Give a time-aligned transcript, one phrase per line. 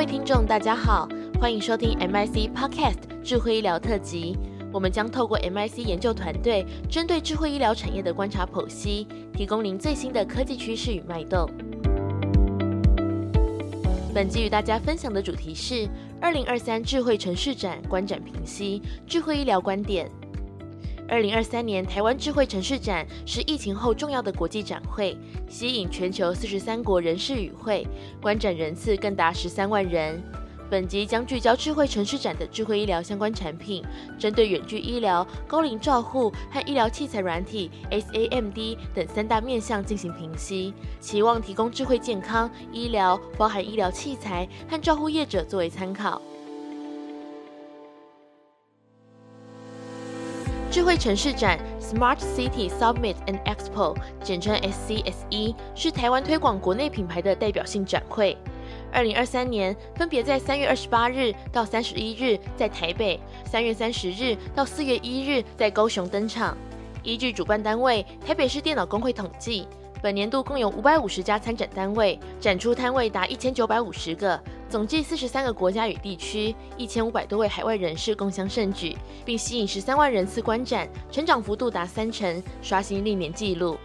[0.00, 1.06] 各位听众，大家好，
[1.38, 4.34] 欢迎收听 MIC Podcast 智慧医疗特辑。
[4.72, 11.46] 我们将透过 MIC 研究团队针对智慧医疗产业的观察剖析，提供您最新的科技趋势与脉动。
[14.14, 15.86] 本集与大家分享的主题是
[16.18, 20.10] 二零二三智慧城市展观展评析，智慧医疗观点。
[21.10, 25.18] 二零二三年台湾智慧城市展是疫情后重要的国际展会，
[25.48, 27.84] 吸引全球四十三国人士与会，
[28.22, 30.22] 观展人次更达十三万人。
[30.70, 33.84] 本集将聚焦智慧城市展的智慧医疗相关产品，
[34.20, 46.22] 针对远距医疗、高龄照护和医疗器材软体 （SAMD） 等三大面向进行评析，期望提供智慧健康医疗，包含医疗器材和照护业者作为参考。
[50.70, 58.38] 智慧城市展 （Smart City Summit and Expo） 简称 SCSE，是台湾推广国内品牌的代表性展会。
[58.92, 66.56] 二零二三年分别在三月二十八日到三十一日在台北，三月三十日到四月一日在高雄登场。
[67.02, 69.66] 依据主办单位台北市电脑工会统计，
[70.00, 74.40] 本年度共有五百五十家参展单位，展出摊位达一千九百五十个。
[74.70, 83.76] 总计四十三个国家与地区，一千五百多位海外人士共襄盛举，并吸引十三万人次观展，成长幅度达三成，刷新历年纪录。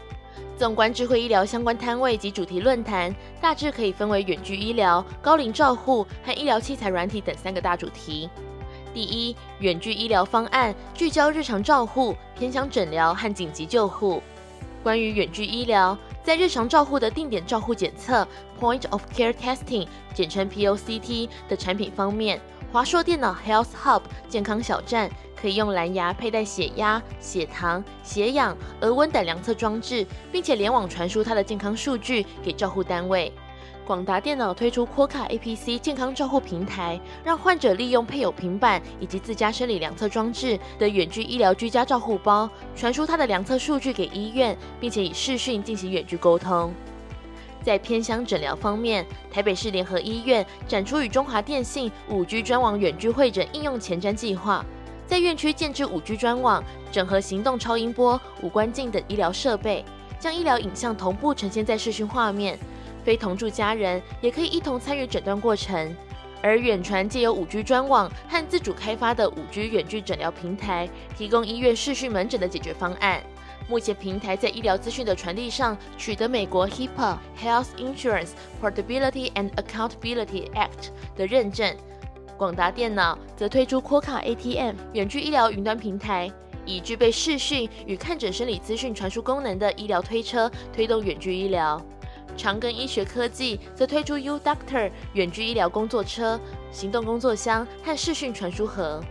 [0.56, 8.30] 纵观智慧医疗相关摊位及主题论坛，大致可以分为远距医疗、高龄照护和医疗器材软体等三个大主题。
[8.94, 14.22] 第一，远距医疗方案聚焦日常照护、偏向诊疗和紧急救护。
[14.83, 18.27] 关于远距医疗，在日常照护的定点照护检测
[18.59, 25.07] （Point of Care Testing，简称 POCT） 的产品方面，华硕电脑 Health Hub 健康小站
[25.39, 33.31] 可以用蓝牙佩戴血压、血糖、血氧、额温等量测装置，并且联网传输它的健康数据给照护单位。
[33.86, 46.74] 广达电脑推出扩卡 APC 健康照护平台，让患者利用配有平板以及自家生理量测装置的远距医疗居家照护包，传输他的量测数据给医院，并且以视讯进行远距沟通。
[47.62, 54.66] 在偏乡诊疗方面，台北市联合医院展出与中华电信 5G 专网远距会诊应用前瞻计划，
[55.06, 59.85] 在院区建置 5G 专网，整合行动超音波、五官镜等医疗设备，
[60.19, 62.57] 将医疗影像同步呈现在视讯画面。
[63.05, 65.95] 非同住家人也可以一同参与诊断过程，
[66.41, 73.21] 而远传借由五 G 专网和自主开发的五 G 远距诊疗平台，提供医院视讯门诊的解决方案。
[73.67, 78.29] 目前平台在医疗资讯的传递上取得美国 HIPAA Health Insurance
[78.61, 81.75] Portability and Accountability Act 的认证。
[82.38, 86.31] 广达电脑则推出扩卡 ATM 远距医疗云端平台，
[86.65, 91.81] 以具备视讯与看诊生理资讯传输功能的医疗推车推动远距医疗。
[92.38, 96.40] 长庚医学科技则推出 U Doctor 远距医疗工作车、
[96.72, 99.03] 行动工作箱和视讯传输盒。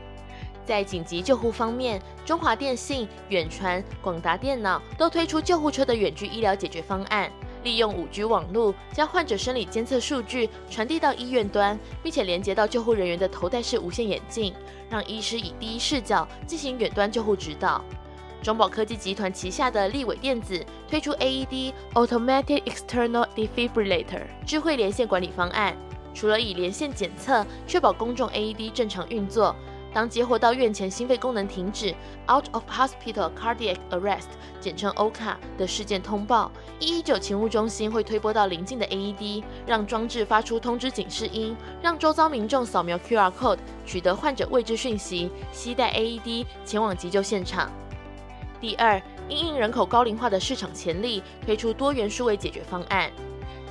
[0.65, 7.31] 在紧急救护方面，中华电信、远传、广达电脑都推出救护车的远距医疗解决方案，
[7.63, 14.55] 利用 5G 网络将患者生理监测数据传递到医院端，并且连接到救护人员的头戴式无线眼镜，
[14.89, 17.85] 让医师以第一视角进行远端救护指导。
[18.45, 25.75] 中宝科技集团旗下的立伟电子推出 AED Automatic External Defibrillator 智慧连线管理方案，
[26.13, 29.57] 除了以连线检测确保公众 AED 正常运作，
[29.95, 31.95] 当接获到院前心肺功能停止
[32.31, 34.29] Out of Hospital Cardiac Arrest
[34.61, 47.73] 简称 OCA） 的事件通报，一一九勤务中心会推拨到邻近的 AED，让装置发出通知警示音，让周遭民众扫描 QR code 取得患者位置讯息，携带 AED 前往急救现场。
[48.65, 48.99] 第二，
[49.29, 53.13] 因应人口高龄化的市场潜力，推出多元数位解决方案。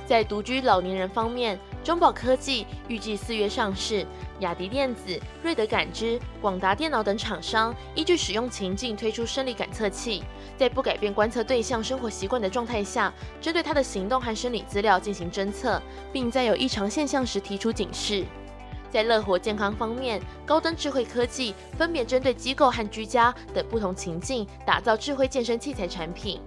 [0.06, 4.06] 在独居老年人方面，中宝科技预计四月上市，
[4.38, 10.22] 雅迪电子、瑞德感知、广达电脑等厂商依据使用情境推出生理感测器，
[10.56, 15.82] 在不改变观测对象生活习惯的状态下，针对他的行动和生理资料进行侦测，
[16.12, 18.24] 并在有异常现象时提出警示。
[18.94, 26.40] 在乐活健康方面，高登智慧科技分别针对机构和居家等不同情境，打造智慧健身器材产品。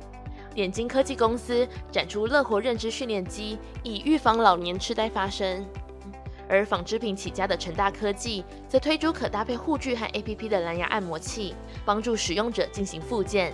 [0.56, 5.68] 点睛科技公司展出乐活认知训练机，以预防老年痴呆发生。
[6.48, 11.54] 而纺织品起家的成大科技则推出可搭配护具和 APP 的蓝牙按摩器，
[11.84, 13.54] 帮助使用者进行复健。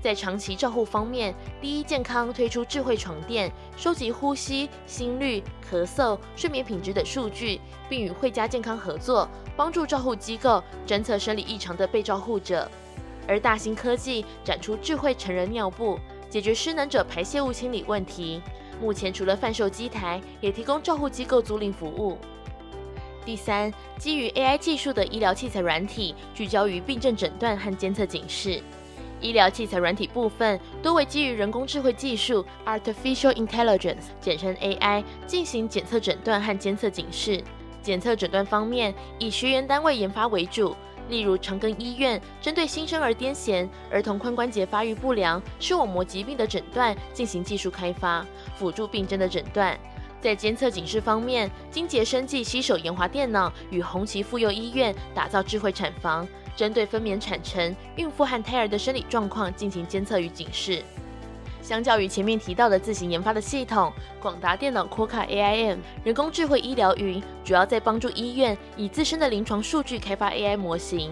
[0.00, 12.70] 在长期照护方面，第一健康推出智慧床垫，收集呼吸、心率、咳嗽、睡眠品质等数据，并与惠家健康合作，帮助照护机构侦测生理异常的被照护者。
[13.26, 15.98] 而大型科技展出智慧成人尿布，
[16.30, 18.40] 解决失能者排泄物清理问题。
[18.80, 22.16] 目前除了贩售机台，也提供照护机构租赁服务。
[23.24, 28.62] 第三，基于 AI 技术的医疗器材软体，聚焦于病症诊断和监测警示。
[29.20, 37.42] 医疗器材软体部分多为基于人工智慧技术 （Artificial Intelligence），简称 AI，进行检测诊断和监测警示。
[37.82, 40.76] 检测诊断方面，以学员单位研发为主，
[41.08, 48.26] 例如长庚医院针对新生儿癫痫、儿童髋关节发育不良、视网膜疾病的诊断进行技术开发，
[48.56, 49.78] 辅助病症的诊断。
[50.20, 56.26] 在监测警示方面，金洁生技携手研华电脑与红旗妇幼医院打造智慧产房，
[56.56, 60.82] 针对分娩产程、孕妇和胎儿的生理状况进行监测与警示。
[61.60, 71.10] 相较于前面提到的自行研发的系统，广达电脑 Quokka AIM 人工智慧医疗云主要在帮助医院以自身的临床数据开发 AI 模型。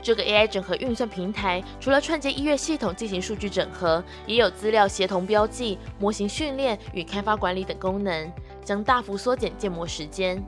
[0.00, 8.32] 这个 AI 整合运算平台除了串接医院系统进行数据整合，也有资料协同标记、模型训练与开发管理等功能，
[8.64, 10.42] 将大幅缩减建模时间。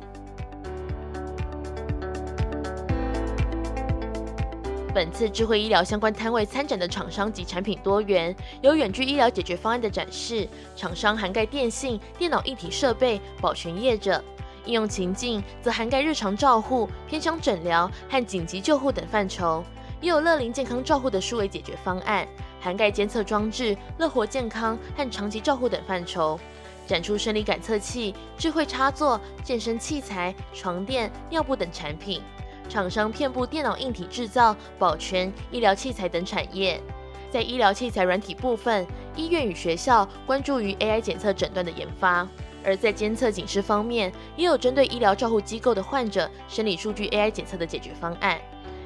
[4.93, 14.23] 本次智慧医疗相关摊位参展的厂商及产品多元，有远距医疗解决方案的展示，厂商涵盖电信、电脑一体设备、保全业者。
[14.67, 19.65] 应用情境则涵盖日常照护、偏乡诊疗和紧急救护等范畴，
[20.01, 22.27] 也有乐龄健康照护的数位解决方案，
[22.61, 26.39] 涵盖监测装置、乐活健康和长期照护等范畴，
[26.87, 32.21] 展出生理感测器、智慧插座、健身器材、床垫、尿布等产品。
[32.71, 36.81] 厂商遍布电脑硬体制造、保全、医疗器材等产业。
[37.29, 38.87] 在医疗器材软体部分，
[39.17, 42.27] 医院与学校关注于 AI 检测诊断的研发。
[42.63, 48.39] 而在监测警示方面，也有针对医疗照护机构的患者生理数据 AI 检测的解决方案，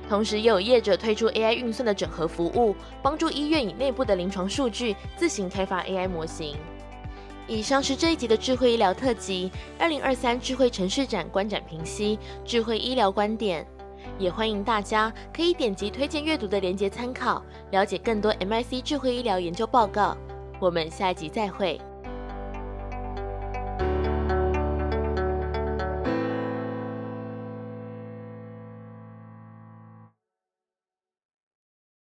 [0.09, 6.57] 同时也有业者推出 AI 运算的整合服务，帮助医院以内部的临床数据自行开发 AI 模型。
[7.47, 13.67] 以上是这一集的智慧医疗特辑，二零二三智慧城市展观展评析，智慧医疗观点，
[14.19, 20.17] 也欢迎大家可以点击推荐阅读的连接参考，了解更多 MIC 智慧医疗研究报告。
[20.61, 21.81] 我们下一集再会。